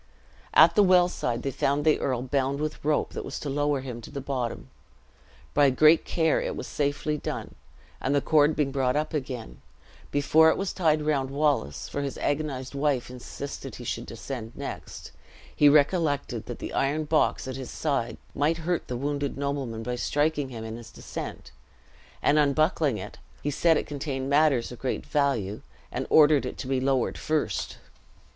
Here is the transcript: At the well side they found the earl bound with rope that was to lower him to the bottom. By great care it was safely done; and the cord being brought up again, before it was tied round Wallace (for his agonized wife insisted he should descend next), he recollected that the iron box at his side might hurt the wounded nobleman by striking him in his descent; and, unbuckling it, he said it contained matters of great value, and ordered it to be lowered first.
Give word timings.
At 0.55 0.73
the 0.73 0.81
well 0.81 1.07
side 1.07 1.43
they 1.43 1.51
found 1.51 1.85
the 1.85 1.99
earl 1.99 2.23
bound 2.23 2.59
with 2.59 2.83
rope 2.83 3.11
that 3.13 3.23
was 3.23 3.39
to 3.41 3.51
lower 3.51 3.81
him 3.81 4.01
to 4.01 4.09
the 4.09 4.19
bottom. 4.19 4.67
By 5.53 5.69
great 5.69 6.05
care 6.05 6.41
it 6.41 6.55
was 6.55 6.65
safely 6.65 7.19
done; 7.19 7.53
and 8.01 8.15
the 8.15 8.19
cord 8.19 8.55
being 8.55 8.71
brought 8.71 8.95
up 8.95 9.13
again, 9.13 9.61
before 10.09 10.49
it 10.49 10.57
was 10.57 10.73
tied 10.73 11.03
round 11.03 11.29
Wallace 11.29 11.87
(for 11.87 12.01
his 12.01 12.17
agonized 12.17 12.73
wife 12.73 13.11
insisted 13.11 13.75
he 13.75 13.83
should 13.83 14.07
descend 14.07 14.53
next), 14.55 15.11
he 15.55 15.69
recollected 15.69 16.47
that 16.47 16.57
the 16.57 16.73
iron 16.73 17.03
box 17.03 17.47
at 17.47 17.55
his 17.55 17.69
side 17.69 18.17
might 18.33 18.57
hurt 18.65 18.87
the 18.87 18.97
wounded 18.97 19.37
nobleman 19.37 19.83
by 19.83 19.95
striking 19.97 20.49
him 20.49 20.63
in 20.63 20.77
his 20.77 20.89
descent; 20.89 21.51
and, 22.23 22.39
unbuckling 22.39 22.97
it, 22.97 23.19
he 23.43 23.51
said 23.51 23.77
it 23.77 23.85
contained 23.85 24.31
matters 24.31 24.71
of 24.71 24.79
great 24.79 25.05
value, 25.05 25.61
and 25.91 26.07
ordered 26.09 26.43
it 26.47 26.57
to 26.57 26.65
be 26.65 26.81
lowered 26.81 27.19
first. 27.19 27.77